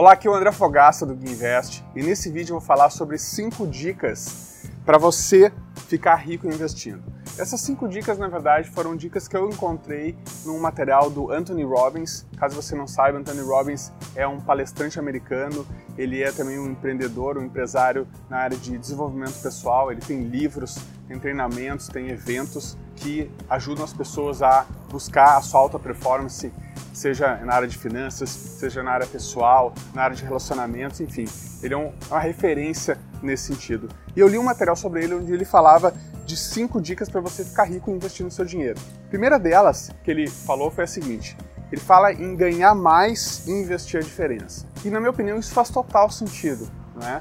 [0.00, 3.18] Olá, aqui é o André Fogaça do Guinvest e nesse vídeo eu vou falar sobre
[3.18, 5.52] 5 dicas para você
[5.88, 7.02] ficar rico investindo.
[7.38, 12.26] Essas 5 dicas, na verdade, foram dicas que eu encontrei num material do Anthony Robbins.
[12.36, 15.66] Caso você não saiba, Anthony Robbins é um palestrante americano,
[15.96, 20.78] ele é também um empreendedor, um empresário na área de desenvolvimento pessoal, ele tem livros,
[21.08, 26.52] tem treinamentos, tem eventos que ajudam as pessoas a buscar a sua alta performance
[26.92, 31.26] seja na área de finanças, seja na área pessoal, na área de relacionamentos, enfim.
[31.62, 33.88] Ele é um, uma referência nesse sentido.
[34.14, 35.94] E eu li um material sobre ele onde ele falava
[36.30, 38.78] de cinco dicas para você ficar rico investindo seu dinheiro.
[39.06, 41.36] A primeira delas que ele falou foi a seguinte:
[41.72, 44.64] ele fala em ganhar mais e investir a diferença.
[44.84, 47.20] E na minha opinião isso faz total sentido, não é?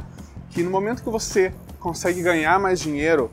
[0.52, 3.32] Que no momento que você consegue ganhar mais dinheiro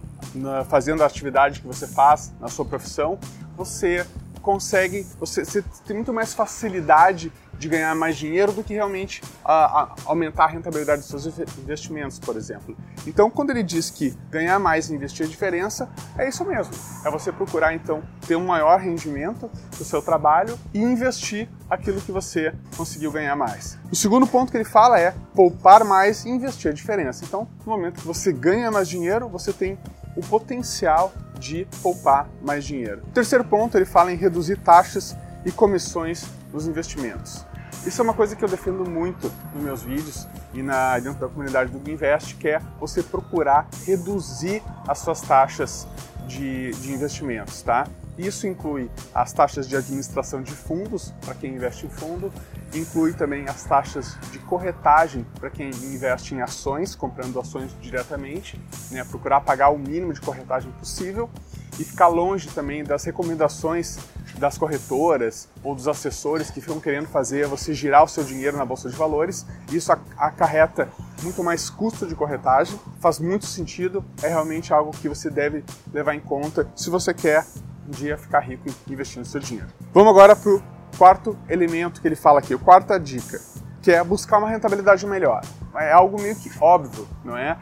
[0.69, 3.19] fazendo a atividade que você faz na sua profissão,
[3.55, 4.07] você
[4.41, 9.83] consegue, você, você tem muito mais facilidade de ganhar mais dinheiro do que realmente a,
[9.83, 11.27] a, aumentar a rentabilidade dos seus
[11.59, 12.77] investimentos, por exemplo.
[13.07, 16.73] Então, quando ele diz que ganhar mais e investir a diferença, é isso mesmo.
[17.05, 22.13] É você procurar então ter um maior rendimento do seu trabalho e investir aquilo que
[22.13, 23.79] você conseguiu ganhar mais.
[23.91, 27.25] O segundo ponto que ele fala é poupar mais e investir a diferença.
[27.25, 29.79] Então, no momento que você ganha mais dinheiro, você tem
[30.17, 33.03] o potencial de poupar mais dinheiro.
[33.07, 35.17] O terceiro ponto, ele fala em reduzir taxas
[35.47, 37.47] e comissões nos investimentos.
[37.87, 41.29] Isso é uma coisa que eu defendo muito nos meus vídeos e na, dentro da
[41.29, 45.87] comunidade do Invest, que é você procurar reduzir as suas taxas
[46.27, 47.87] de, de investimentos, tá?
[48.19, 52.33] Isso inclui as taxas de administração de fundos, para quem investe em fundo,
[52.75, 59.05] inclui também as taxas de corretagem para quem investe em ações, comprando ações diretamente, né,
[59.05, 61.31] procurar pagar o mínimo de corretagem possível
[61.79, 63.99] e ficar longe também das recomendações
[64.39, 68.65] das corretoras ou dos assessores que ficam querendo fazer você girar o seu dinheiro na
[68.65, 69.47] bolsa de valores.
[69.73, 70.89] Isso acarreta
[71.23, 76.15] muito mais custo de corretagem, faz muito sentido, é realmente algo que você deve levar
[76.15, 77.45] em conta se você quer
[77.87, 79.69] um dia ficar rico investindo seu dinheiro.
[79.93, 80.63] Vamos agora para o
[80.99, 83.41] quarto elemento que ele fala aqui, a quarta dica,
[83.81, 85.43] que é buscar uma rentabilidade melhor.
[85.77, 87.57] É algo meio que óbvio, não é?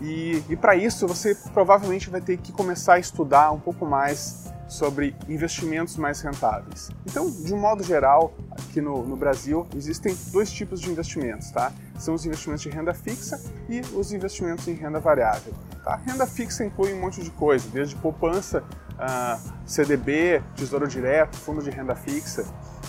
[0.00, 4.46] E, e para isso você provavelmente vai ter que começar a estudar um pouco mais
[4.68, 6.90] sobre investimentos mais rentáveis.
[7.06, 11.72] Então, de um modo geral, aqui no, no, Brasil existem dois tipos de investimentos, tá?
[11.98, 15.54] São os investimentos de renda fixa e os investimentos em renda variável.
[15.84, 15.96] Tá?
[16.04, 18.64] Renda fixa inclui um monte de coisa, desde poupança,
[18.94, 22.44] uh, CDB, Tesouro Direto, Fundo de Renda Fixa,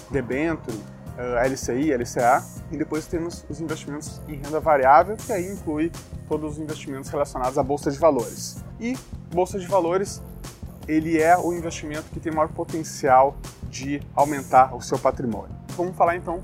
[0.09, 0.77] debênture,
[1.17, 5.91] LCI, LCA, e depois temos os investimentos em renda variável, que aí inclui
[6.27, 8.57] todos os investimentos relacionados à bolsa de valores.
[8.79, 8.97] E
[9.31, 10.21] bolsa de valores
[10.87, 15.55] ele é o investimento que tem maior potencial de aumentar o seu patrimônio.
[15.75, 16.41] Vamos falar então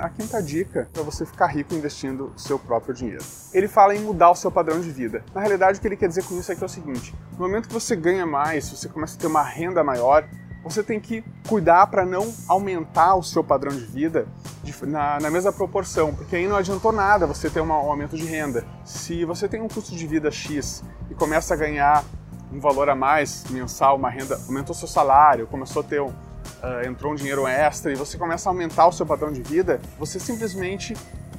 [0.00, 3.24] a quinta dica para você ficar rico investindo o seu próprio dinheiro.
[3.52, 5.24] Ele fala em mudar o seu padrão de vida.
[5.34, 7.38] Na realidade, o que ele quer dizer com isso é que é o seguinte: no
[7.38, 10.28] momento que você ganha mais, você começa a ter uma renda maior,
[10.62, 14.26] você tem que cuidar para não aumentar o seu padrão de vida
[14.82, 18.64] na, na, mesma proporção, porque aí não adiantou nada você ter um aumento de renda.
[18.84, 22.04] Se você tem um custo de vida X e começa a ganhar
[22.52, 26.86] um valor a mais mensal, uma renda, aumentou seu salário, começou a ter um, uh,
[26.86, 30.18] entrou um dinheiro extra e você começa a aumentar o seu padrão de vida, você
[30.18, 30.94] simplesmente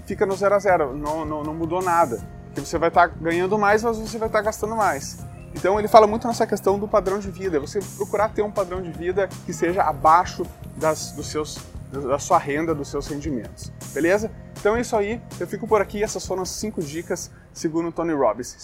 [0.06, 2.20] fica no zero a zero, não, não, não mudou nada.
[2.46, 5.20] Porque você vai estar tá ganhando mais, mas você vai estar tá gastando mais.
[5.54, 8.82] Então ele fala muito nessa questão do padrão de vida, você procurar ter um padrão
[8.82, 10.46] de vida que seja abaixo
[10.78, 11.58] das, dos seus,
[11.92, 13.72] da sua renda, dos seus rendimentos.
[13.94, 14.32] Beleza?
[14.60, 18.14] Então é isso aí, eu fico por aqui, essas foram as 5 dicas segundo Tony
[18.14, 18.58] Robbins.